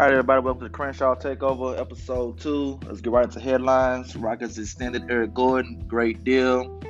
All 0.00 0.06
right, 0.06 0.12
everybody, 0.14 0.40
welcome 0.40 0.60
to 0.60 0.68
the 0.68 0.72
Crenshaw 0.72 1.14
Takeover, 1.14 1.78
episode 1.78 2.40
two. 2.40 2.80
Let's 2.86 3.02
get 3.02 3.12
right 3.12 3.26
into 3.26 3.38
headlines. 3.38 4.16
Rockets 4.16 4.56
extended 4.56 5.10
Eric 5.10 5.34
Gordon, 5.34 5.84
great 5.86 6.24
deal. 6.24 6.80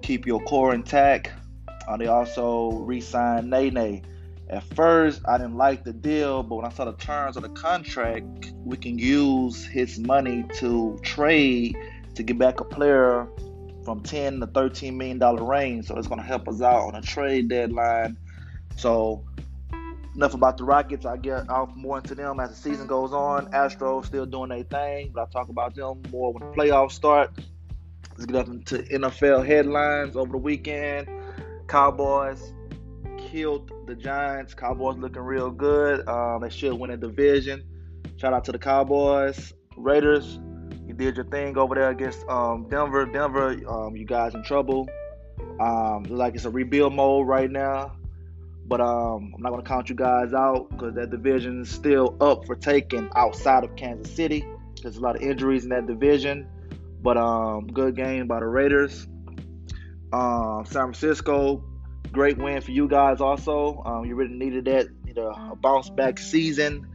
Keep 0.00 0.24
your 0.24 0.40
core 0.44 0.74
intact. 0.74 1.34
Uh, 1.86 1.98
they 1.98 2.06
also 2.06 2.70
re-signed 2.70 3.50
Nene. 3.50 4.06
At 4.48 4.62
first, 4.74 5.20
I 5.28 5.36
didn't 5.36 5.58
like 5.58 5.84
the 5.84 5.92
deal, 5.92 6.42
but 6.42 6.56
when 6.56 6.64
I 6.64 6.70
saw 6.70 6.86
the 6.86 6.94
terms 6.94 7.36
of 7.36 7.42
the 7.42 7.50
contract, 7.50 8.52
we 8.64 8.78
can 8.78 8.98
use 8.98 9.66
his 9.66 9.98
money 9.98 10.46
to 10.54 10.98
trade 11.02 11.76
to 12.14 12.22
get 12.22 12.38
back 12.38 12.60
a 12.60 12.64
player 12.64 13.28
from 13.84 14.00
10 14.00 14.40
to 14.40 14.46
13 14.46 14.96
million 14.96 15.18
dollar 15.18 15.44
range. 15.44 15.88
So 15.88 15.98
it's 15.98 16.08
going 16.08 16.22
to 16.22 16.26
help 16.26 16.48
us 16.48 16.62
out 16.62 16.86
on 16.86 16.94
a 16.94 17.02
trade 17.02 17.50
deadline. 17.50 18.16
So 18.76 19.26
enough 20.16 20.34
about 20.34 20.56
the 20.56 20.64
Rockets. 20.64 21.06
I 21.06 21.16
get 21.16 21.48
off 21.48 21.74
more 21.76 21.98
into 21.98 22.14
them 22.14 22.40
as 22.40 22.50
the 22.50 22.56
season 22.56 22.86
goes 22.86 23.12
on. 23.12 23.50
Astros 23.52 24.06
still 24.06 24.26
doing 24.26 24.48
their 24.48 24.64
thing, 24.64 25.12
but 25.14 25.20
I'll 25.20 25.26
talk 25.26 25.48
about 25.48 25.74
them 25.74 26.02
more 26.10 26.32
when 26.32 26.42
the 26.42 26.56
playoffs 26.56 26.92
start. 26.92 27.30
Let's 28.12 28.26
get 28.26 28.36
up 28.36 28.48
into 28.48 28.78
NFL 28.78 29.46
headlines 29.46 30.16
over 30.16 30.32
the 30.32 30.38
weekend. 30.38 31.08
Cowboys 31.68 32.54
killed 33.18 33.70
the 33.86 33.94
Giants. 33.94 34.54
Cowboys 34.54 34.96
looking 34.96 35.22
real 35.22 35.50
good. 35.50 36.08
Um, 36.08 36.40
they 36.40 36.48
should 36.48 36.72
win 36.72 36.90
a 36.90 36.96
division. 36.96 37.62
Shout 38.16 38.32
out 38.32 38.44
to 38.44 38.52
the 38.52 38.58
Cowboys. 38.58 39.52
Raiders, 39.76 40.40
you 40.86 40.94
did 40.94 41.16
your 41.16 41.26
thing 41.26 41.58
over 41.58 41.74
there 41.74 41.90
against 41.90 42.26
um, 42.28 42.66
Denver. 42.70 43.04
Denver, 43.04 43.60
um, 43.68 43.94
you 43.94 44.06
guys 44.06 44.34
in 44.34 44.42
trouble. 44.42 44.88
Um, 45.60 46.04
like 46.04 46.34
it's 46.34 46.46
a 46.46 46.50
rebuild 46.50 46.94
mode 46.94 47.26
right 47.26 47.50
now. 47.50 47.96
But 48.68 48.80
um, 48.80 49.32
I'm 49.34 49.42
not 49.42 49.50
going 49.50 49.62
to 49.62 49.68
count 49.68 49.88
you 49.88 49.94
guys 49.94 50.32
out 50.34 50.70
because 50.70 50.94
that 50.96 51.10
division 51.10 51.62
is 51.62 51.70
still 51.70 52.16
up 52.20 52.46
for 52.46 52.56
taking 52.56 53.08
outside 53.14 53.62
of 53.62 53.76
Kansas 53.76 54.14
City. 54.14 54.44
There's 54.82 54.96
a 54.96 55.00
lot 55.00 55.16
of 55.16 55.22
injuries 55.22 55.64
in 55.64 55.70
that 55.70 55.86
division. 55.86 56.48
But 57.00 57.16
um, 57.16 57.68
good 57.68 57.94
game 57.94 58.26
by 58.26 58.40
the 58.40 58.46
Raiders. 58.46 59.06
Um, 60.12 60.64
San 60.64 60.92
Francisco, 60.92 61.62
great 62.10 62.38
win 62.38 62.60
for 62.60 62.72
you 62.72 62.88
guys 62.88 63.20
also. 63.20 63.82
Um, 63.84 64.04
you 64.04 64.14
really 64.16 64.34
needed 64.34 64.64
that, 64.64 64.88
a, 65.16 65.56
bounce 65.56 65.88
back 65.90 66.18
season. 66.18 66.86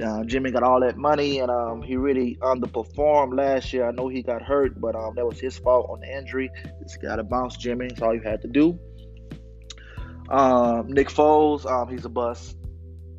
Uh, 0.00 0.24
Jimmy 0.24 0.50
got 0.50 0.62
all 0.62 0.80
that 0.80 0.96
money 0.96 1.38
and 1.38 1.50
um, 1.50 1.82
he 1.82 1.96
really 1.96 2.36
underperformed 2.42 3.36
last 3.36 3.72
year. 3.72 3.88
I 3.88 3.92
know 3.92 4.08
he 4.08 4.22
got 4.22 4.42
hurt, 4.42 4.78
but 4.80 4.94
um, 4.94 5.14
that 5.16 5.26
was 5.26 5.40
his 5.40 5.58
fault 5.58 5.88
on 5.90 6.00
the 6.00 6.16
injury. 6.16 6.50
Just 6.82 7.00
got 7.00 7.16
to 7.16 7.24
bounce 7.24 7.56
Jimmy. 7.56 7.88
That's 7.88 8.02
all 8.02 8.14
you 8.14 8.20
had 8.20 8.42
to 8.42 8.48
do. 8.48 8.78
Um, 10.28 10.88
Nick 10.88 11.08
Foles, 11.08 11.66
um, 11.66 11.88
he's 11.88 12.04
a 12.04 12.08
bust. 12.08 12.56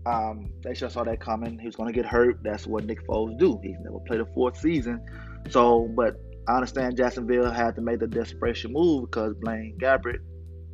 Um, 0.06 0.52
they 0.64 0.74
just 0.74 0.94
saw 0.94 1.04
that 1.04 1.20
coming. 1.20 1.60
He 1.60 1.66
was 1.66 1.76
going 1.76 1.88
to 1.88 1.94
get 1.94 2.06
hurt. 2.06 2.40
That's 2.44 2.66
what 2.66 2.86
Nick 2.86 3.06
Foles 3.08 3.38
do. 3.38 3.60
He's 3.62 3.78
never 3.82 4.00
played 4.00 4.22
a 4.22 4.26
fourth 4.26 4.58
season. 4.58 5.06
So, 5.50 5.90
but 5.96 6.16
I 6.48 6.56
understand 6.56 6.96
Jacksonville 6.96 7.52
had 7.52 7.76
to 7.76 7.82
make 7.82 8.00
the 8.00 8.08
desperation 8.08 8.72
move 8.72 9.10
because 9.10 9.36
Blaine 9.36 9.78
Gabbert 9.82 10.20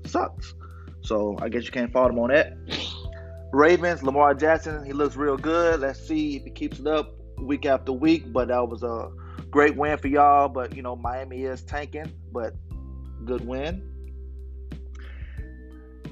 sucks. 0.06 0.54
So 1.02 1.36
I 1.42 1.50
guess 1.50 1.66
you 1.66 1.72
can't 1.72 1.92
fault 1.92 2.12
him 2.12 2.20
on 2.20 2.30
that. 2.30 2.54
Ravens, 3.52 4.04
Lamar 4.04 4.34
Jackson, 4.34 4.86
he 4.86 4.94
looks 4.94 5.16
real 5.16 5.38
good. 5.38 5.80
Let's 5.80 6.00
see 6.00 6.38
if 6.38 6.44
he 6.44 6.50
keeps 6.52 6.80
it 6.80 6.88
up 6.88 7.16
week 7.40 7.66
after 7.66 7.92
week. 7.92 8.32
But 8.32 8.50
that 8.50 8.68
was 8.68 8.84
a 8.84 9.10
great 9.50 9.76
win 9.76 9.98
for 9.98 10.08
y'all. 10.08 10.48
But 10.48 10.76
you 10.76 10.84
know, 10.84 10.96
Miami 10.96 11.44
is 11.44 11.64
tanking, 11.64 12.12
but 12.32 12.54
good 13.26 13.46
win. 13.46 13.93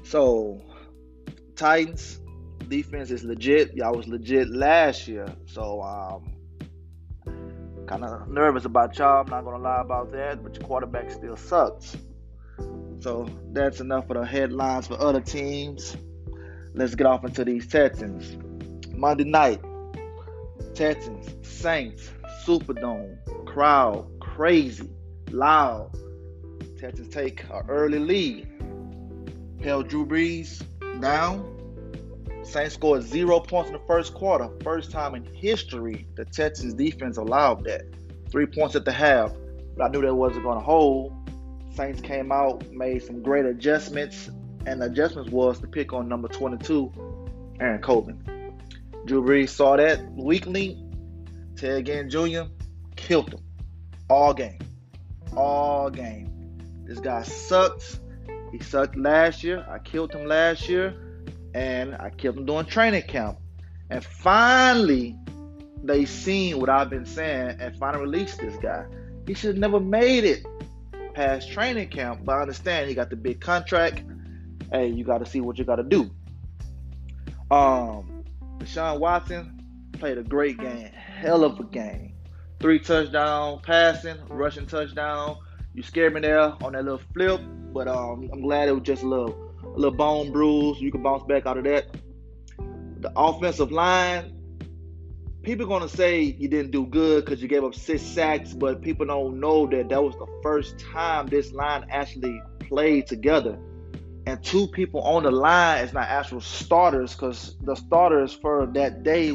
So, 0.02 0.60
Titans 1.56 2.20
defense 2.68 3.10
is 3.10 3.22
legit. 3.22 3.74
Y'all 3.74 3.94
was 3.94 4.08
legit 4.08 4.50
last 4.50 5.06
year. 5.06 5.26
So, 5.46 5.82
um, 5.82 6.32
kind 7.86 8.04
of 8.04 8.28
nervous 8.28 8.64
about 8.64 8.98
y'all. 8.98 9.22
I'm 9.22 9.30
not 9.30 9.44
gonna 9.44 9.62
lie 9.62 9.80
about 9.80 10.10
that. 10.12 10.42
But 10.42 10.54
your 10.56 10.64
quarterback 10.64 11.10
still 11.10 11.36
sucks. 11.36 11.96
So 13.00 13.28
that's 13.52 13.80
enough 13.80 14.06
for 14.06 14.14
the 14.14 14.24
headlines 14.24 14.86
for 14.86 15.00
other 15.00 15.20
teams. 15.20 15.96
Let's 16.74 16.94
get 16.94 17.06
off 17.06 17.24
into 17.24 17.44
these 17.44 17.66
Texans. 17.66 18.36
Monday 18.94 19.24
night, 19.24 19.60
Texans, 20.74 21.34
Saints, 21.46 22.10
Superdome, 22.44 23.16
crowd, 23.44 24.08
crazy, 24.20 24.88
loud. 25.30 25.90
Texans 26.78 27.08
take 27.08 27.42
an 27.50 27.62
early 27.68 27.98
lead 27.98 28.48
held 29.62 29.88
Drew 29.88 30.06
Brees 30.06 30.62
down. 31.00 31.48
Saints 32.42 32.74
scored 32.74 33.02
zero 33.02 33.40
points 33.40 33.70
in 33.70 33.74
the 33.74 33.82
first 33.86 34.14
quarter. 34.14 34.48
First 34.62 34.90
time 34.90 35.14
in 35.14 35.24
history 35.24 36.06
the 36.16 36.24
Texans 36.24 36.74
defense 36.74 37.16
allowed 37.16 37.64
that. 37.64 37.82
Three 38.30 38.46
points 38.46 38.74
at 38.74 38.84
the 38.84 38.92
half. 38.92 39.32
But 39.76 39.84
I 39.84 39.88
knew 39.88 40.02
that 40.02 40.14
wasn't 40.14 40.44
going 40.44 40.58
to 40.58 40.64
hold. 40.64 41.14
Saints 41.74 42.00
came 42.00 42.32
out, 42.32 42.70
made 42.70 43.02
some 43.02 43.22
great 43.22 43.46
adjustments, 43.46 44.28
and 44.66 44.82
the 44.82 44.86
adjustments 44.86 45.30
was 45.30 45.58
to 45.60 45.66
pick 45.66 45.92
on 45.92 46.08
number 46.08 46.28
22, 46.28 46.92
Aaron 47.60 47.80
Colvin. 47.80 48.22
Drew 49.06 49.22
Brees 49.22 49.48
saw 49.48 49.76
that 49.76 50.04
weekly. 50.12 50.78
Ted 51.56 51.86
Ginn 51.86 52.10
Jr. 52.10 52.42
killed 52.96 53.32
him 53.32 53.40
all 54.12 54.34
game. 54.34 54.58
All 55.36 55.90
game. 55.90 56.28
This 56.84 57.00
guy 57.00 57.22
sucks. 57.22 57.98
He 58.52 58.58
sucked 58.58 58.96
last 58.96 59.42
year. 59.42 59.66
I 59.68 59.78
killed 59.78 60.12
him 60.12 60.26
last 60.26 60.68
year, 60.68 60.94
and 61.54 61.94
I 61.94 62.10
kept 62.10 62.36
him 62.36 62.46
doing 62.46 62.66
training 62.66 63.02
camp. 63.02 63.38
And 63.90 64.04
finally, 64.04 65.16
they 65.82 66.04
seen 66.04 66.60
what 66.60 66.68
I've 66.68 66.90
been 66.90 67.06
saying 67.06 67.56
and 67.58 67.76
finally 67.76 68.04
released 68.04 68.38
this 68.38 68.56
guy. 68.56 68.84
He 69.26 69.34
should 69.34 69.54
have 69.54 69.58
never 69.58 69.80
made 69.80 70.24
it 70.24 70.44
past 71.14 71.50
training 71.50 71.88
camp, 71.88 72.24
but 72.24 72.36
I 72.36 72.42
understand 72.42 72.88
he 72.88 72.94
got 72.94 73.10
the 73.10 73.16
big 73.16 73.40
contract. 73.40 74.02
Hey, 74.70 74.88
you 74.88 75.04
got 75.04 75.18
to 75.18 75.26
see 75.26 75.40
what 75.40 75.58
you 75.58 75.64
got 75.64 75.76
to 75.76 75.82
do. 75.82 76.10
Um, 77.50 78.24
Deshaun 78.58 78.98
Watson 78.98 79.60
played 79.92 80.18
a 80.18 80.22
great 80.22 80.58
game, 80.58 80.90
hell 80.92 81.44
of 81.44 81.58
a 81.60 81.64
game. 81.64 82.14
Three 82.60 82.78
touchdown 82.78 83.60
passing, 83.62 84.16
rushing 84.28 84.66
touchdown. 84.66 85.36
You 85.74 85.82
scared 85.82 86.14
me 86.14 86.20
there 86.20 86.40
on 86.62 86.72
that 86.72 86.84
little 86.84 87.00
flip, 87.12 87.40
but 87.72 87.88
um, 87.88 88.28
I'm 88.32 88.42
glad 88.42 88.68
it 88.68 88.72
was 88.72 88.82
just 88.82 89.02
a 89.02 89.08
little, 89.08 89.54
a 89.64 89.78
little 89.78 89.96
bone 89.96 90.32
bruise. 90.32 90.80
You 90.80 90.90
can 90.90 91.02
bounce 91.02 91.24
back 91.24 91.46
out 91.46 91.58
of 91.58 91.64
that. 91.64 91.86
The 93.00 93.12
offensive 93.16 93.72
line, 93.72 94.32
people 95.42 95.66
gonna 95.66 95.88
say 95.88 96.20
you 96.22 96.48
didn't 96.48 96.70
do 96.70 96.86
good 96.86 97.24
because 97.24 97.42
you 97.42 97.48
gave 97.48 97.64
up 97.64 97.74
six 97.74 98.02
sacks, 98.02 98.52
but 98.52 98.82
people 98.82 99.06
don't 99.06 99.40
know 99.40 99.66
that 99.66 99.88
that 99.88 100.02
was 100.02 100.14
the 100.16 100.26
first 100.42 100.78
time 100.78 101.26
this 101.26 101.52
line 101.52 101.86
actually 101.90 102.40
played 102.60 103.06
together. 103.06 103.58
And 104.26 104.42
two 104.42 104.68
people 104.68 105.02
on 105.02 105.24
the 105.24 105.32
line 105.32 105.84
is 105.84 105.92
not 105.92 106.08
actual 106.08 106.40
starters 106.40 107.12
because 107.12 107.56
the 107.62 107.74
starters 107.74 108.32
for 108.32 108.66
that 108.74 109.02
day 109.02 109.32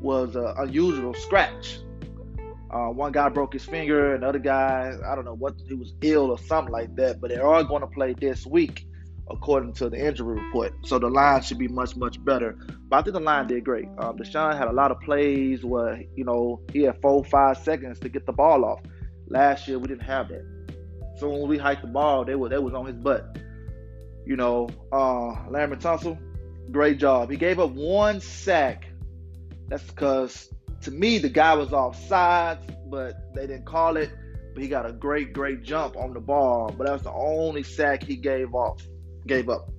was 0.00 0.36
an 0.36 0.54
unusual 0.58 1.14
scratch. 1.14 1.80
Uh, 2.72 2.88
one 2.88 3.10
guy 3.10 3.28
broke 3.28 3.52
his 3.52 3.64
finger, 3.64 4.14
another 4.14 4.38
guy, 4.38 4.92
I 5.04 5.14
don't 5.16 5.24
know 5.24 5.34
what, 5.34 5.54
he 5.66 5.74
was 5.74 5.92
ill 6.02 6.30
or 6.30 6.38
something 6.38 6.72
like 6.72 6.94
that. 6.96 7.20
But 7.20 7.30
they 7.30 7.36
are 7.36 7.64
going 7.64 7.80
to 7.80 7.88
play 7.88 8.14
this 8.14 8.46
week, 8.46 8.86
according 9.28 9.72
to 9.74 9.90
the 9.90 9.98
injury 9.98 10.40
report. 10.40 10.72
So 10.84 10.98
the 11.00 11.08
line 11.08 11.42
should 11.42 11.58
be 11.58 11.66
much, 11.66 11.96
much 11.96 12.24
better. 12.24 12.56
But 12.88 12.96
I 12.96 13.02
think 13.02 13.14
the 13.14 13.20
line 13.20 13.48
did 13.48 13.64
great. 13.64 13.88
Um, 13.98 14.16
Deshaun 14.16 14.56
had 14.56 14.68
a 14.68 14.72
lot 14.72 14.92
of 14.92 15.00
plays 15.00 15.64
where, 15.64 16.00
you 16.14 16.24
know, 16.24 16.60
he 16.72 16.82
had 16.82 17.00
four, 17.02 17.24
five 17.24 17.58
seconds 17.58 17.98
to 18.00 18.08
get 18.08 18.24
the 18.24 18.32
ball 18.32 18.64
off. 18.64 18.80
Last 19.26 19.66
year, 19.66 19.78
we 19.78 19.88
didn't 19.88 20.04
have 20.04 20.28
that. 20.28 20.44
So 21.18 21.28
when 21.28 21.48
we 21.48 21.58
hiked 21.58 21.82
the 21.82 21.88
ball, 21.88 22.24
they 22.24 22.34
were, 22.36 22.48
they 22.48 22.58
was 22.58 22.74
on 22.74 22.86
his 22.86 22.96
butt. 22.96 23.36
You 24.24 24.36
know, 24.36 24.68
uh, 24.92 25.34
Laremy 25.48 25.80
Tunsil, 25.80 26.18
great 26.70 26.98
job. 26.98 27.30
He 27.30 27.36
gave 27.36 27.58
up 27.58 27.72
one 27.72 28.20
sack. 28.20 28.86
That's 29.68 29.82
because 29.82 30.52
to 30.82 30.90
me, 30.90 31.18
the 31.18 31.28
guy 31.28 31.54
was 31.54 31.72
off 31.72 32.00
sides, 32.06 32.64
but 32.86 33.34
they 33.34 33.46
didn't 33.46 33.66
call 33.66 33.96
it. 33.96 34.10
But 34.54 34.62
he 34.62 34.68
got 34.68 34.88
a 34.88 34.92
great, 34.92 35.32
great 35.32 35.62
jump 35.62 35.96
on 35.96 36.12
the 36.12 36.20
ball. 36.20 36.74
But 36.76 36.86
that's 36.86 37.04
the 37.04 37.12
only 37.12 37.62
sack 37.62 38.02
he 38.02 38.16
gave 38.16 38.54
off, 38.54 38.82
gave 39.26 39.48
up. 39.48 39.70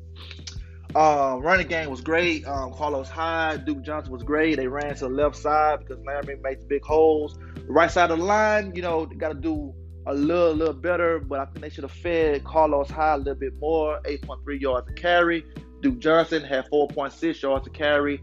Uh, 0.94 1.40
running 1.42 1.68
game 1.68 1.90
was 1.90 2.02
great. 2.02 2.46
Um, 2.46 2.74
Carlos 2.74 3.10
Hyde, 3.10 3.66
Duke 3.66 3.82
Johnson 3.82 4.12
was 4.12 4.24
great. 4.24 4.58
They 4.58 4.68
ran 4.68 4.94
to 4.96 5.06
the 5.06 5.10
left 5.10 5.38
side 5.38 5.80
because 5.80 6.04
Laremy 6.04 6.42
makes 6.42 6.64
big 6.66 6.84
holes. 6.84 7.38
The 7.56 7.72
right 7.72 7.90
side 7.90 8.12
of 8.12 8.20
the 8.20 8.26
line, 8.26 8.74
you 8.76 8.82
know, 8.82 9.06
got 9.06 9.30
to 9.30 9.36
do 9.36 9.74
a 10.06 10.14
little, 10.14 10.54
little 10.54 10.74
better. 10.74 11.20
But 11.20 11.40
I 11.40 11.46
think 11.46 11.62
they 11.62 11.70
should 11.70 11.84
have 11.84 11.94
fed 11.94 12.44
Carlos 12.44 12.90
Hyde 12.90 13.16
a 13.16 13.24
little 13.24 13.36
bit 13.36 13.54
more. 13.60 14.00
8.3 14.04 14.60
yards 14.60 14.88
to 14.88 14.94
carry. 14.94 15.46
Duke 15.82 16.00
Johnson 16.00 16.44
had 16.44 16.70
4.6 16.70 17.42
yards 17.42 17.66
to 17.66 17.72
carry. 17.72 18.20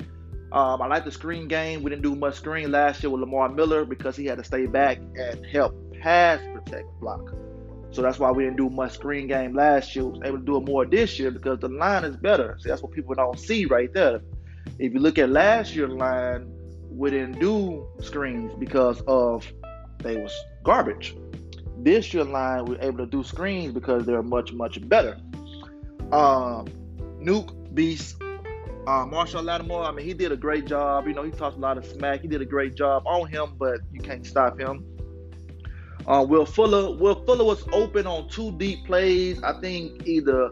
Um, 0.50 0.80
I 0.80 0.86
like 0.86 1.04
the 1.04 1.12
screen 1.12 1.46
game. 1.46 1.82
We 1.82 1.90
didn't 1.90 2.02
do 2.02 2.14
much 2.14 2.36
screen 2.36 2.72
last 2.72 3.02
year 3.02 3.10
with 3.10 3.20
Lamar 3.20 3.48
Miller 3.50 3.84
because 3.84 4.16
he 4.16 4.26
had 4.26 4.38
to 4.38 4.44
stay 4.44 4.66
back 4.66 4.98
and 5.16 5.44
help 5.44 5.74
pass 6.00 6.40
protect 6.54 6.86
block. 7.00 7.34
So 7.90 8.02
that's 8.02 8.18
why 8.18 8.30
we 8.30 8.44
didn't 8.44 8.56
do 8.56 8.68
much 8.70 8.94
screen 8.94 9.26
game 9.26 9.54
last 9.54 9.94
year. 9.94 10.04
We 10.04 10.12
was 10.12 10.22
able 10.24 10.38
to 10.38 10.44
do 10.44 10.56
it 10.56 10.64
more 10.64 10.84
this 10.84 11.18
year 11.18 11.30
because 11.30 11.58
the 11.58 11.68
line 11.68 12.04
is 12.04 12.16
better. 12.16 12.56
See, 12.60 12.68
that's 12.68 12.82
what 12.82 12.92
people 12.92 13.14
don't 13.14 13.38
see 13.38 13.64
right 13.66 13.92
there. 13.92 14.20
If 14.78 14.92
you 14.92 15.00
look 15.00 15.18
at 15.18 15.30
last 15.30 15.74
year's 15.74 15.92
line, 15.92 16.46
wouldn't 16.90 17.38
do 17.38 17.86
screens 18.00 18.52
because 18.58 19.00
of 19.06 19.50
they 19.98 20.16
was 20.16 20.34
garbage. 20.64 21.16
This 21.78 22.12
year 22.12 22.24
line 22.24 22.64
was 22.64 22.78
able 22.80 22.98
to 22.98 23.06
do 23.06 23.22
screens 23.22 23.72
because 23.72 24.04
they're 24.04 24.22
much 24.22 24.52
much 24.52 24.86
better. 24.88 25.16
Um, 26.12 26.66
Nuke 27.20 27.74
Beast, 27.74 28.16
uh, 28.88 29.04
Marshon 29.04 29.44
Lattimore. 29.44 29.84
I 29.84 29.90
mean, 29.92 30.06
he 30.06 30.14
did 30.14 30.32
a 30.32 30.36
great 30.36 30.64
job. 30.64 31.06
You 31.06 31.12
know, 31.12 31.22
he 31.22 31.30
talks 31.30 31.56
a 31.56 31.60
lot 31.60 31.76
of 31.76 31.84
smack. 31.84 32.22
He 32.22 32.28
did 32.28 32.40
a 32.40 32.46
great 32.46 32.74
job 32.74 33.02
on 33.04 33.28
him, 33.28 33.52
but 33.58 33.80
you 33.92 34.00
can't 34.00 34.26
stop 34.26 34.58
him. 34.58 34.82
Uh, 36.06 36.24
Will 36.26 36.46
Fuller, 36.46 36.96
Will 36.96 37.22
Fuller 37.26 37.44
was 37.44 37.68
open 37.70 38.06
on 38.06 38.30
two 38.30 38.50
deep 38.52 38.86
plays. 38.86 39.42
I 39.42 39.60
think 39.60 40.06
either 40.06 40.50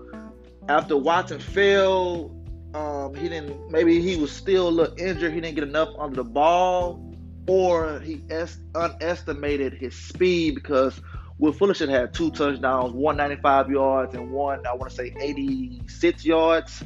after 0.69 0.99
Watson 0.99 1.39
fell, 1.39 2.31
um, 2.75 3.15
he 3.15 3.31
didn't. 3.31 3.71
Maybe 3.71 4.03
he 4.03 4.17
was 4.17 4.31
still 4.31 4.69
a 4.69 4.75
little 4.81 4.99
injured. 4.99 5.33
He 5.33 5.41
didn't 5.41 5.55
get 5.55 5.65
enough 5.65 5.89
under 5.99 6.17
the 6.17 6.25
ball, 6.25 7.17
or 7.47 8.01
he 8.01 8.23
est- 8.29 8.61
underestimated 8.75 9.73
his 9.73 9.95
speed 9.95 10.57
because 10.57 11.01
Will 11.39 11.55
Fuller 11.55 11.73
should 11.73 11.89
have 11.89 12.13
two 12.13 12.31
touchdowns, 12.33 12.93
195 12.93 13.71
yards 13.71 14.15
and 14.15 14.31
one 14.31 14.67
I 14.67 14.75
want 14.75 14.91
to 14.91 14.97
say 14.97 15.15
86 15.19 16.23
yards. 16.27 16.83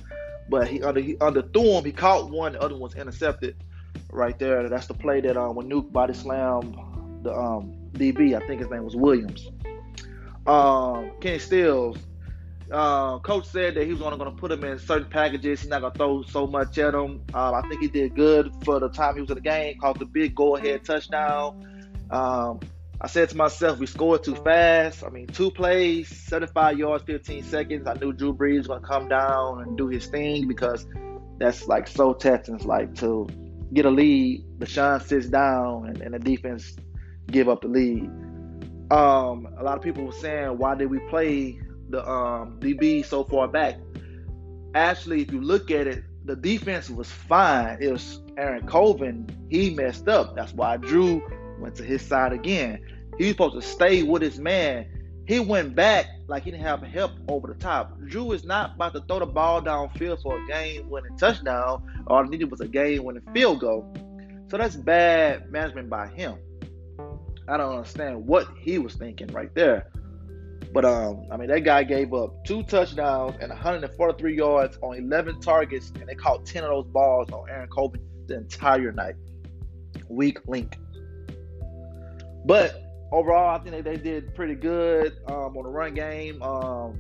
But 0.51 0.69
he 0.69 0.83
under 0.83 1.01
he 1.01 1.15
underthrew 1.15 1.79
him. 1.79 1.85
He 1.85 1.93
caught 1.93 2.31
one. 2.31 2.53
The 2.53 2.61
other 2.61 2.75
one 2.75 2.83
was 2.83 2.95
intercepted. 2.95 3.57
Right 4.13 4.39
there. 4.39 4.69
That's 4.69 4.87
the 4.87 4.95
play 4.95 5.21
that 5.21 5.37
um 5.37 5.55
when 5.55 5.71
Nuke 5.71 5.93
body 5.93 6.13
slammed 6.13 6.77
the 7.23 7.33
um 7.33 7.73
DB. 7.93 8.41
I 8.41 8.45
think 8.47 8.61
his 8.61 8.71
name 8.71 8.85
was 8.85 8.97
Williams. 8.97 9.49
Um, 10.47 11.13
Kenny 11.21 11.39
Stills. 11.39 11.97
Uh, 12.71 13.19
coach 13.19 13.47
said 13.47 13.75
that 13.75 13.85
he 13.85 13.93
was 13.93 14.01
only 14.01 14.17
going 14.17 14.31
to 14.31 14.37
put 14.37 14.53
him 14.53 14.63
in 14.63 14.79
certain 14.79 15.09
packages. 15.11 15.63
He's 15.63 15.69
not 15.69 15.81
going 15.81 15.93
to 15.93 15.99
throw 15.99 16.23
so 16.23 16.47
much 16.47 16.79
at 16.79 16.95
him. 16.95 17.21
Um, 17.35 17.55
I 17.55 17.63
think 17.69 17.81
he 17.81 17.89
did 17.89 18.15
good 18.15 18.53
for 18.65 18.79
the 18.79 18.89
time 18.89 19.17
he 19.17 19.21
was 19.21 19.31
in 19.31 19.35
the 19.35 19.41
game. 19.41 19.77
Caught 19.81 19.99
the 19.99 20.07
big 20.07 20.37
go-ahead 20.37 20.85
touchdown. 20.85 21.67
Um, 22.11 22.61
I 23.03 23.07
said 23.07 23.31
to 23.31 23.37
myself, 23.37 23.79
we 23.79 23.87
scored 23.87 24.23
too 24.23 24.35
fast. 24.37 25.03
I 25.03 25.09
mean, 25.09 25.27
two 25.27 25.51
plays, 25.51 26.09
75 26.09 26.79
yards, 26.79 27.05
15 27.05 27.45
seconds. 27.45 27.87
I 27.87 27.95
knew 27.95 28.13
Drew 28.13 28.35
Brees 28.35 28.69
was 28.69 28.81
to 28.83 28.87
come 28.87 29.09
down 29.09 29.63
and 29.63 29.79
do 29.79 29.89
his 29.89 30.07
thing 30.07 30.47
because 30.47 30.87
that's 31.39 31.67
like 31.67 31.89
so 31.89 32.13
Texans 32.13 32.67
like 32.67 32.95
to 32.97 33.27
get 33.73 33.87
a 33.87 33.91
lead. 33.91 34.45
Deshaun 34.59 35.03
sits 35.03 35.29
down 35.29 35.87
and, 35.87 36.03
and 36.03 36.13
the 36.13 36.19
defense 36.19 36.77
give 37.29 37.49
up 37.49 37.63
the 37.63 37.69
lead. 37.69 38.03
Um, 38.91 39.49
a 39.59 39.63
lot 39.63 39.79
of 39.79 39.83
people 39.83 40.05
were 40.05 40.13
saying, 40.13 40.59
why 40.59 40.75
did 40.75 40.91
we 40.91 40.99
play 41.09 41.59
the 41.89 42.07
um, 42.07 42.59
DB 42.61 43.05
so 43.05 43.25
far 43.25 43.49
back? 43.49 43.79
Actually, 44.75 45.23
if 45.23 45.33
you 45.33 45.41
look 45.41 45.71
at 45.71 45.87
it, 45.87 46.05
the 46.27 46.37
defense 46.37 46.91
was 46.91 47.11
fine. 47.11 47.79
It 47.81 47.91
was 47.91 48.21
Aaron 48.37 48.67
Colvin. 48.67 49.27
He 49.49 49.71
messed 49.71 50.07
up. 50.07 50.37
That's 50.37 50.53
why 50.53 50.77
Drew 50.77 51.23
went 51.61 51.75
to 51.77 51.85
his 51.85 52.03
side 52.03 52.33
again. 52.33 52.81
He 53.19 53.25
was 53.25 53.33
supposed 53.33 53.55
to 53.55 53.63
stay 53.63 54.03
with 54.03 54.23
his 54.23 54.39
man. 54.39 54.87
He 55.27 55.39
went 55.39 55.75
back 55.75 56.07
like 56.27 56.45
he 56.45 56.51
didn't 56.51 56.65
have 56.65 56.83
help 56.83 57.13
over 57.29 57.47
the 57.47 57.55
top. 57.55 58.01
Drew 58.07 58.33
is 58.33 58.45
not 58.45 58.75
about 58.75 58.95
to 58.95 59.01
throw 59.03 59.21
the 59.21 59.27
ball 59.27 59.63
downfield 59.63 60.23
for 60.23 60.43
a 60.43 60.47
game-winning 60.47 61.17
touchdown. 61.17 61.85
All 62.07 62.25
he 62.25 62.31
needed 62.31 62.51
was 62.51 62.61
a 62.61 62.69
game-winning 62.69 63.23
field 63.33 63.61
goal. 63.61 63.95
So 64.49 64.57
that's 64.57 64.75
bad 64.75 65.51
management 65.53 65.89
by 65.89 66.09
him. 66.09 66.37
I 67.47 67.57
don't 67.57 67.77
understand 67.77 68.27
what 68.27 68.49
he 68.59 68.79
was 68.79 68.95
thinking 68.95 69.29
right 69.29 69.55
there. 69.55 69.91
But 70.73 70.85
um, 70.85 71.27
I 71.31 71.37
mean, 71.37 71.49
that 71.49 71.61
guy 71.61 71.83
gave 71.83 72.15
up 72.15 72.45
two 72.45 72.63
touchdowns 72.63 73.37
and 73.41 73.51
143 73.51 74.37
yards 74.37 74.79
on 74.83 74.97
11 74.97 75.41
targets, 75.41 75.93
and 75.99 76.09
they 76.09 76.15
caught 76.15 76.47
10 76.47 76.65
of 76.65 76.71
those 76.71 76.93
balls 76.93 77.31
on 77.33 77.49
Aaron 77.49 77.69
Colvin 77.69 78.01
the 78.27 78.37
entire 78.37 78.93
night. 78.93 79.15
Weak 80.09 80.39
link. 80.47 80.77
But 82.45 82.83
overall, 83.13 83.55
I 83.55 83.63
think 83.63 83.85
they, 83.85 83.97
they 83.97 83.97
did 83.97 84.35
pretty 84.35 84.55
good 84.55 85.19
um, 85.29 85.57
on 85.57 85.65
the 85.65 85.71
run 85.71 85.95
game. 85.95 86.43
Um, 86.43 86.99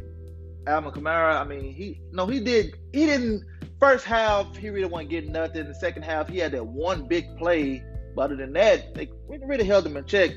Alvin 0.66 0.92
Kamara, 0.92 1.40
I 1.40 1.44
mean, 1.44 1.72
he 1.72 2.00
no, 2.12 2.26
he 2.26 2.40
did. 2.40 2.76
He 2.92 3.06
didn't. 3.06 3.44
First 3.78 4.04
half, 4.04 4.54
he 4.56 4.68
really 4.68 4.88
wasn't 4.88 5.10
getting 5.10 5.32
nothing. 5.32 5.66
The 5.66 5.74
second 5.74 6.02
half, 6.02 6.28
he 6.28 6.38
had 6.38 6.52
that 6.52 6.66
one 6.66 7.08
big 7.08 7.34
play 7.38 7.82
but 8.14 8.22
other 8.22 8.36
than 8.36 8.52
that, 8.54 8.94
they 8.94 9.08
really 9.28 9.64
held 9.64 9.86
him 9.86 9.96
in 9.96 10.04
check. 10.04 10.32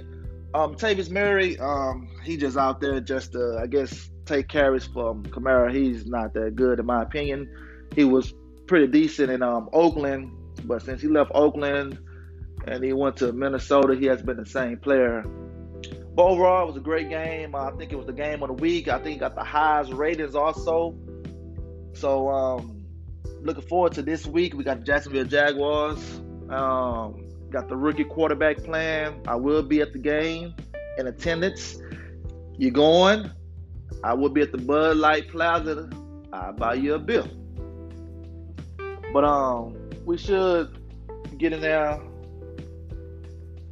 Um, 0.53 0.75
Tavis 0.75 1.09
Murray, 1.09 1.57
um, 1.59 2.09
he 2.23 2.37
just 2.37 2.57
out 2.57 2.79
there 2.79 2.99
just 2.99 3.31
to, 3.33 3.59
I 3.61 3.67
guess, 3.67 4.11
take 4.25 4.47
carries 4.47 4.85
from 4.85 5.23
Kamara. 5.23 5.73
He's 5.73 6.05
not 6.05 6.33
that 6.35 6.55
good 6.55 6.79
in 6.79 6.85
my 6.85 7.01
opinion. 7.01 7.49
He 7.95 8.03
was 8.03 8.33
pretty 8.67 8.87
decent 8.87 9.31
in 9.31 9.41
um, 9.41 9.69
Oakland, 9.73 10.31
but 10.65 10.83
since 10.83 11.01
he 11.01 11.07
left 11.07 11.31
Oakland 11.33 11.99
and 12.65 12.83
he 12.83 12.93
went 12.93 13.17
to 13.17 13.33
Minnesota, 13.33 13.95
he 13.95 14.05
has 14.05 14.21
been 14.21 14.37
the 14.37 14.45
same 14.45 14.77
player. 14.77 15.23
But 16.15 16.23
overall, 16.23 16.63
it 16.63 16.67
was 16.67 16.77
a 16.77 16.81
great 16.81 17.09
game. 17.09 17.55
I 17.55 17.71
think 17.71 17.91
it 17.91 17.95
was 17.95 18.05
the 18.05 18.13
game 18.13 18.43
of 18.43 18.49
the 18.49 18.53
week. 18.53 18.87
I 18.87 18.99
think 18.99 19.19
got 19.19 19.35
the 19.35 19.43
highest 19.43 19.91
ratings 19.93 20.35
also. 20.35 20.95
So, 21.93 22.29
um, 22.29 22.85
looking 23.41 23.63
forward 23.63 23.93
to 23.93 24.01
this 24.01 24.25
week. 24.25 24.53
We 24.53 24.63
got 24.63 24.79
the 24.79 24.85
Jacksonville 24.85 25.25
Jaguars. 25.25 25.99
Um, 26.49 27.23
Got 27.53 27.69
the 27.69 27.77
rookie 27.77 28.03
quarterback 28.03 28.63
plan. 28.63 29.21
I 29.27 29.35
will 29.35 29.61
be 29.61 29.79
at 29.79 29.93
the 29.93 29.99
game 29.99 30.55
in 30.97 31.05
attendance. 31.05 31.77
You 32.57 32.71
going? 32.71 33.29
I 34.03 34.15
will 34.15 34.29
be 34.29 34.41
at 34.41 34.51
the 34.51 34.57
Bud 34.57 34.97
Light 34.97 35.29
Plaza. 35.29 35.87
I'll 36.33 36.53
buy 36.53 36.73
you 36.73 36.95
a 36.95 36.99
bill. 36.99 37.27
But 39.13 39.23
um, 39.23 39.77
we 40.03 40.17
should 40.17 40.79
get 41.37 41.53
in 41.53 41.61
there 41.61 42.01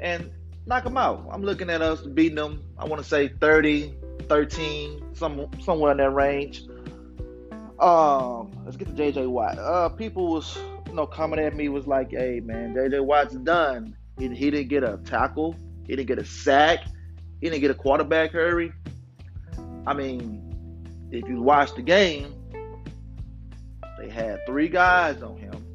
and 0.01 0.31
knock 0.65 0.83
them 0.83 0.97
out. 0.97 1.27
I'm 1.31 1.43
looking 1.43 1.69
at 1.69 1.81
us 1.81 2.01
beating 2.01 2.35
them. 2.35 2.63
I 2.77 2.85
want 2.85 3.01
to 3.01 3.07
say 3.07 3.29
30, 3.29 3.93
13, 4.27 5.15
some 5.15 5.49
somewhere 5.61 5.91
in 5.91 5.97
that 5.97 6.11
range. 6.11 6.63
Um, 7.79 8.51
let's 8.65 8.77
get 8.77 8.87
to 8.87 8.93
JJ 8.93 9.27
Watt. 9.27 9.57
Uh, 9.57 9.89
people 9.89 10.27
was 10.27 10.57
you 10.91 10.97
know, 10.97 11.07
coming 11.07 11.39
at 11.39 11.55
me 11.55 11.69
was 11.69 11.87
like, 11.87 12.11
"Hey, 12.11 12.41
man, 12.41 12.75
JJ 12.75 13.05
Watt's 13.05 13.33
done. 13.35 13.95
He, 14.19 14.27
he 14.27 14.51
didn't 14.51 14.67
get 14.67 14.83
a 14.83 14.99
tackle. 15.05 15.55
He 15.87 15.95
didn't 15.95 16.07
get 16.07 16.19
a 16.19 16.25
sack. 16.25 16.85
He 17.39 17.49
didn't 17.49 17.61
get 17.61 17.71
a 17.71 17.75
quarterback 17.75 18.31
hurry." 18.31 18.73
I 19.87 19.93
mean, 19.93 21.07
if 21.11 21.27
you 21.29 21.41
watch 21.41 21.73
the 21.75 21.81
game, 21.81 22.35
they 23.97 24.09
had 24.09 24.45
three 24.45 24.67
guys 24.67 25.21
on 25.23 25.37
him, 25.37 25.65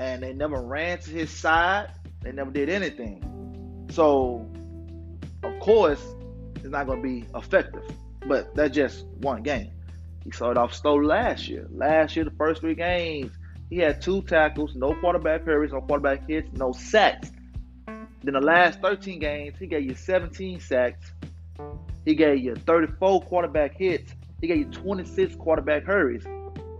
and 0.00 0.22
they 0.22 0.32
never 0.32 0.60
ran 0.60 0.98
to 0.98 1.10
his 1.10 1.30
side. 1.30 1.90
They 2.24 2.32
never 2.32 2.50
did 2.50 2.68
anything. 2.68 3.86
So, 3.90 4.50
of 5.42 5.60
course, 5.60 6.02
it's 6.56 6.64
not 6.64 6.86
going 6.86 7.02
to 7.02 7.08
be 7.08 7.26
effective. 7.34 7.84
But 8.26 8.54
that's 8.54 8.74
just 8.74 9.04
one 9.20 9.42
game. 9.42 9.70
He 10.24 10.30
started 10.30 10.58
off 10.58 10.74
slow 10.74 10.96
last 10.96 11.48
year. 11.48 11.68
Last 11.70 12.16
year, 12.16 12.24
the 12.24 12.30
first 12.32 12.62
three 12.62 12.74
games, 12.74 13.30
he 13.68 13.76
had 13.78 14.00
two 14.00 14.22
tackles, 14.22 14.74
no 14.74 14.94
quarterback 14.94 15.44
hurries, 15.44 15.72
no 15.72 15.82
quarterback 15.82 16.26
hits, 16.26 16.48
no 16.54 16.72
sacks. 16.72 17.30
Then 17.86 18.32
the 18.32 18.40
last 18.40 18.80
13 18.80 19.18
games, 19.18 19.58
he 19.58 19.66
gave 19.66 19.84
you 19.84 19.94
17 19.94 20.60
sacks. 20.60 21.12
He 22.06 22.14
gave 22.14 22.38
you 22.38 22.54
34 22.54 23.22
quarterback 23.22 23.76
hits. 23.76 24.14
He 24.40 24.46
gave 24.46 24.58
you 24.58 24.64
26 24.66 25.36
quarterback 25.36 25.84
hurries. 25.84 26.24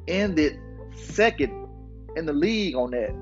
Ended 0.09 0.59
second 0.95 1.69
in 2.17 2.25
the 2.25 2.33
league 2.33 2.75
on 2.75 2.93
that. 2.93 3.15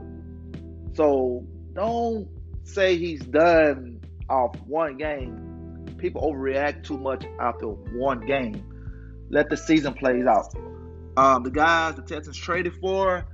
So 0.95 1.45
don't 1.75 2.29
say 2.65 2.97
he's 2.97 3.21
done 3.21 4.01
off 4.29 4.57
one 4.67 4.97
game. 4.97 5.87
People 5.99 6.23
overreact 6.23 6.85
too 6.85 6.99
much 6.99 7.25
after 7.41 7.67
one 7.67 8.27
game. 8.27 8.65
Let 9.31 9.51
the 9.51 9.57
season 9.57 9.95
plays 9.95 10.27
out. 10.27 10.55
Um, 11.17 11.43
the 11.43 11.51
guys 11.51 11.97
the 11.97 12.03
Texans 12.03 12.37
traded 12.37 12.75
for, 12.81 13.25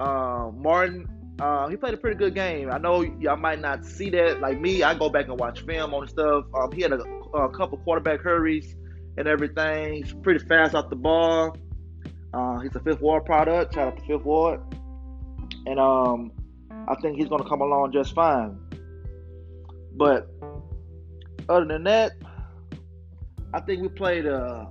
uh, 0.00 0.50
Martin, 0.54 1.06
uh, 1.40 1.68
he 1.68 1.76
played 1.76 1.94
a 1.94 1.96
pretty 1.96 2.16
good 2.16 2.34
game. 2.34 2.70
I 2.70 2.78
know 2.78 3.02
y'all 3.02 3.36
might 3.36 3.60
not 3.60 3.84
see 3.84 4.10
that. 4.10 4.40
Like 4.40 4.60
me, 4.60 4.82
I 4.82 4.94
go 4.94 5.08
back 5.08 5.28
and 5.28 5.38
watch 5.38 5.64
film 5.64 5.94
on 5.94 6.08
stuff. 6.08 6.44
Um, 6.54 6.70
he 6.72 6.82
had 6.82 6.92
a, 6.92 7.00
a, 7.34 7.48
couple 7.56 7.78
quarterback 7.78 8.20
hurries 8.20 8.74
and 9.16 9.26
everything. 9.26 9.94
He's 9.94 10.12
pretty 10.12 10.44
fast 10.44 10.74
off 10.74 10.90
the 10.90 10.96
ball. 10.96 11.56
Uh, 12.34 12.58
he's 12.60 12.74
a 12.76 12.80
fifth 12.80 13.00
ward 13.00 13.24
product. 13.24 13.74
Shout 13.74 13.88
out 13.88 13.96
to 13.96 14.04
fifth 14.04 14.24
ward. 14.24 14.60
And 15.66 15.78
um, 15.80 16.32
I 16.90 16.96
think 17.00 17.16
he's 17.16 17.28
going 17.28 17.42
to 17.42 17.48
come 17.48 17.60
along 17.60 17.92
just 17.92 18.14
fine. 18.14 18.58
But 19.92 20.28
other 21.48 21.64
than 21.64 21.84
that, 21.84 22.12
I 23.54 23.60
think 23.60 23.82
we 23.82 23.88
played 23.88 24.26
a 24.26 24.68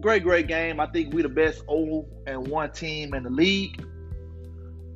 great, 0.00 0.22
great 0.22 0.48
game. 0.48 0.80
I 0.80 0.86
think 0.86 1.14
we 1.14 1.22
the 1.22 1.28
best 1.28 1.60
0 1.70 2.06
and 2.26 2.46
1 2.46 2.72
team 2.72 3.14
in 3.14 3.22
the 3.22 3.30
league 3.30 3.84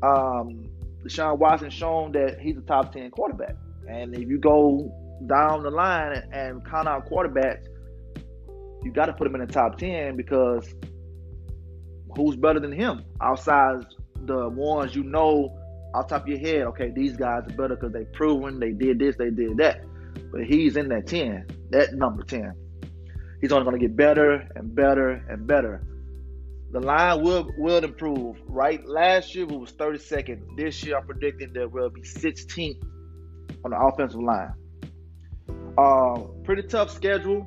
um, 0.05 0.69
Deshaun 1.05 1.39
Watson 1.39 1.71
shown 1.71 2.13
that 2.13 2.41
he's 2.41 2.57
a 2.57 2.63
top 2.63 2.93
10 2.93 3.11
quarterback. 3.11 3.57
And 3.89 4.15
if 4.15 4.29
you 4.29 4.39
go 4.39 4.93
down 5.27 5.63
the 5.63 5.71
line 5.71 6.13
and, 6.13 6.35
and 6.35 6.67
count 6.67 6.89
out 6.89 7.09
quarterbacks, 7.09 7.67
you 8.83 8.93
got 8.93 9.07
to 9.07 9.13
put 9.13 9.27
him 9.27 9.35
in 9.35 9.47
the 9.47 9.53
top 9.53 9.79
10 9.79 10.17
because 10.17 10.75
who's 12.17 12.37
better 12.37 12.61
than 12.61 12.73
him 12.73 13.05
outside 13.21 13.85
the 14.27 14.49
ones 14.49 14.95
you 14.95 15.03
know 15.03 15.57
off 15.95 16.09
top 16.09 16.23
of 16.23 16.29
your 16.29 16.39
head, 16.39 16.63
okay, 16.67 16.91
these 16.91 17.17
guys 17.17 17.43
are 17.47 17.57
better 17.57 17.77
because 17.77 17.93
they 17.93 18.05
proven 18.05 18.59
they 18.59 18.73
did 18.73 18.99
this, 18.99 19.17
they 19.17 19.31
did 19.31 19.57
that. 19.59 19.85
But 20.33 20.45
he's 20.45 20.77
in 20.77 20.89
that 20.89 21.07
10, 21.07 21.47
that 21.71 21.95
number 21.95 22.25
10. 22.25 22.53
He's 23.41 23.53
only 23.53 23.65
going 23.65 23.79
to 23.79 23.87
get 23.87 23.97
better 23.97 24.49
and 24.57 24.75
better 24.75 25.25
and 25.29 25.47
better. 25.47 25.87
The 26.73 26.81
line 26.81 27.23
will 27.23 27.49
will 27.57 27.85
improve. 27.85 28.37
Right, 28.47 28.85
last 28.85 29.35
year 29.35 29.45
it 29.45 29.53
was 29.53 29.73
32nd. 29.73 30.57
This 30.57 30.83
year 30.83 30.99
I'm 30.99 31.07
predicting 31.07 31.53
that 31.53 31.71
we'll 31.71 31.91
be 31.91 32.01
16th 32.01 32.83
on 33.65 33.71
the 33.71 33.79
offensive 33.79 34.21
line. 34.21 34.55
Uh, 35.79 36.23
pretty 36.43 36.63
tough 36.63 36.91
schedule. 36.91 37.47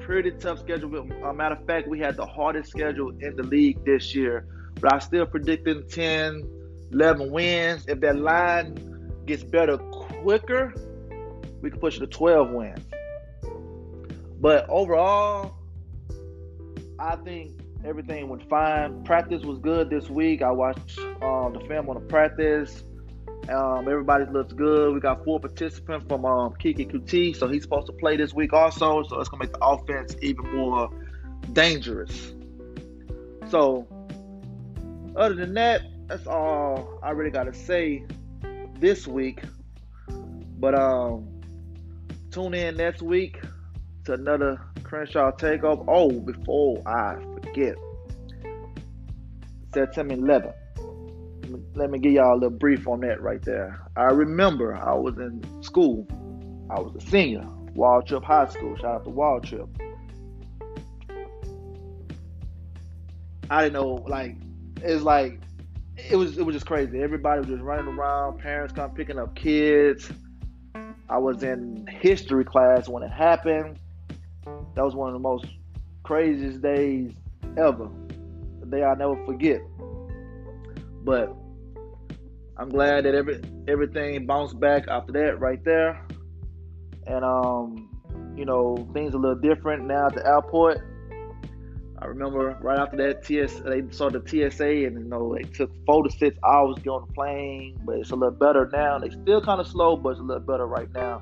Pretty 0.00 0.32
tough 0.32 0.58
schedule. 0.58 1.08
Uh, 1.24 1.32
matter 1.32 1.54
of 1.54 1.66
fact, 1.66 1.88
we 1.88 1.98
had 1.98 2.16
the 2.16 2.26
hardest 2.26 2.70
schedule 2.70 3.10
in 3.20 3.36
the 3.36 3.42
league 3.42 3.82
this 3.84 4.14
year. 4.14 4.46
But 4.80 4.94
I 4.94 4.98
still 4.98 5.24
predicting 5.26 5.84
10, 5.88 6.57
11 6.92 7.30
wins. 7.30 7.84
If 7.88 8.00
that 8.00 8.18
line 8.18 9.12
gets 9.26 9.42
better 9.42 9.78
quicker, 9.78 10.74
we 11.60 11.70
can 11.70 11.80
push 11.80 11.96
it 11.96 12.00
to 12.00 12.06
12 12.06 12.50
wins. 12.50 12.84
But 14.40 14.68
overall, 14.68 15.56
I 16.98 17.16
think 17.16 17.52
everything 17.84 18.28
went 18.28 18.48
fine. 18.48 19.04
Practice 19.04 19.42
was 19.42 19.58
good 19.58 19.90
this 19.90 20.08
week. 20.08 20.42
I 20.42 20.50
watched 20.50 20.98
um, 21.22 21.52
the 21.52 21.64
film 21.68 21.88
on 21.88 21.94
the 21.94 22.06
practice. 22.08 22.84
Um, 23.48 23.88
everybody 23.88 24.26
looks 24.26 24.52
good. 24.52 24.92
We 24.92 25.00
got 25.00 25.24
four 25.24 25.40
participants 25.40 26.06
from 26.06 26.24
um, 26.24 26.52
Keke 26.54 26.90
Coutee, 26.90 27.34
so 27.34 27.48
he's 27.48 27.62
supposed 27.62 27.86
to 27.86 27.92
play 27.92 28.16
this 28.16 28.34
week 28.34 28.52
also. 28.52 29.02
So 29.04 29.20
it's 29.20 29.28
gonna 29.28 29.44
make 29.44 29.52
the 29.52 29.64
offense 29.64 30.16
even 30.20 30.54
more 30.54 30.90
dangerous. 31.52 32.34
So, 33.48 33.86
other 35.16 35.34
than 35.34 35.54
that, 35.54 35.80
that's 36.08 36.26
all 36.26 36.98
I 37.02 37.10
really 37.10 37.30
gotta 37.30 37.54
say 37.54 38.04
this 38.78 39.06
week. 39.06 39.42
But 40.58 40.74
um, 40.74 41.28
tune 42.30 42.54
in 42.54 42.76
next 42.76 43.02
week 43.02 43.40
to 44.04 44.14
another 44.14 44.60
Crenshaw 44.82 45.30
takeover. 45.32 45.84
Oh, 45.86 46.10
before 46.10 46.82
I 46.88 47.16
forget, 47.42 47.76
September 49.72 50.16
11th 50.16 50.54
let 51.74 51.90
me 51.90 51.98
give 51.98 52.12
y'all 52.12 52.34
a 52.34 52.34
little 52.34 52.50
brief 52.50 52.86
on 52.88 53.00
that 53.00 53.20
right 53.22 53.42
there. 53.42 53.80
I 53.96 54.04
remember 54.04 54.76
I 54.76 54.94
was 54.94 55.16
in 55.18 55.42
school. 55.62 56.06
I 56.70 56.80
was 56.80 56.94
a 56.96 57.00
senior, 57.08 57.46
Waltrip 57.74 58.24
High 58.24 58.48
School. 58.48 58.76
Shout 58.76 58.96
out 58.96 59.04
to 59.04 59.10
Waltrip. 59.10 59.68
I 63.50 63.62
didn't 63.62 63.74
know, 63.74 64.04
like, 64.06 64.36
it's 64.82 65.02
like 65.02 65.40
it 65.98 66.16
was 66.16 66.38
it 66.38 66.42
was 66.44 66.54
just 66.54 66.66
crazy. 66.66 67.02
Everybody 67.02 67.40
was 67.40 67.48
just 67.48 67.62
running 67.62 67.86
around, 67.86 68.38
parents 68.38 68.72
come 68.72 68.90
picking 68.92 69.18
up 69.18 69.34
kids. 69.34 70.10
I 71.08 71.18
was 71.18 71.42
in 71.42 71.86
history 71.86 72.44
class 72.44 72.88
when 72.88 73.02
it 73.02 73.10
happened. 73.10 73.78
That 74.74 74.84
was 74.84 74.94
one 74.94 75.08
of 75.08 75.14
the 75.14 75.20
most 75.20 75.46
craziest 76.02 76.62
days 76.62 77.12
ever. 77.56 77.88
The 78.60 78.66
day 78.66 78.82
I'll 78.82 78.96
never 78.96 79.16
forget. 79.26 79.60
But 81.04 81.34
I'm 82.56 82.68
glad 82.68 83.04
that 83.04 83.14
every 83.14 83.40
everything 83.66 84.26
bounced 84.26 84.58
back 84.60 84.86
after 84.88 85.12
that 85.12 85.40
right 85.40 85.62
there. 85.64 86.04
And 87.06 87.24
um, 87.24 87.88
you 88.36 88.44
know, 88.44 88.88
things 88.92 89.14
a 89.14 89.18
little 89.18 89.38
different 89.38 89.86
now 89.86 90.06
at 90.06 90.14
the 90.14 90.26
airport. 90.26 90.78
I 92.00 92.06
remember 92.06 92.56
right 92.60 92.78
after 92.78 92.96
that 92.98 93.24
TS 93.24 93.60
they 93.60 93.82
saw 93.90 94.08
the 94.08 94.22
TSA 94.24 94.86
and 94.86 94.98
you 94.98 95.04
know 95.04 95.34
it 95.34 95.52
took 95.52 95.70
four 95.84 96.04
to 96.04 96.10
six 96.10 96.38
hours 96.44 96.76
to 96.76 96.82
get 96.82 96.90
on 96.90 97.06
the 97.06 97.12
plane, 97.12 97.78
but 97.84 97.96
it's 97.96 98.10
a 98.10 98.16
little 98.16 98.30
better 98.30 98.68
now. 98.72 98.98
They 98.98 99.10
still 99.10 99.40
kind 99.40 99.60
of 99.60 99.66
slow, 99.66 99.96
but 99.96 100.10
it's 100.10 100.20
a 100.20 100.22
little 100.22 100.42
better 100.42 100.66
right 100.66 100.92
now. 100.94 101.20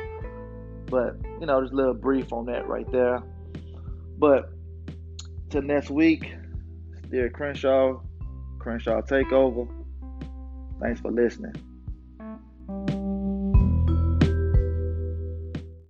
But 0.87 1.16
you 1.40 1.47
know, 1.47 1.61
just 1.62 1.73
a 1.73 1.76
little 1.76 1.95
brief 1.95 2.33
on 2.33 2.47
that 2.47 2.68
right 2.68 2.90
there. 2.92 3.23
But 4.18 4.50
till 5.50 5.62
next 5.62 5.90
week, 5.90 6.35
still 7.06 7.28
Crenshaw, 7.30 8.00
Crenshaw 8.59 9.00
Takeover. 9.00 9.68
Thanks 10.80 11.00
for 11.00 11.11
listening. 11.11 11.54